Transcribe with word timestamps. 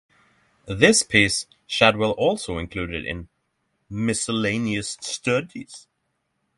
This 0.65 1.03
piece 1.03 1.45
Shadwell 1.67 2.13
also 2.13 2.57
included 2.57 3.05
in 3.05 3.27
"Miscellaneous 3.87 4.97
Studies". 4.99 5.85